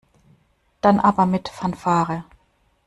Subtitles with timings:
[0.81, 2.23] Dann aber mit Fanfare.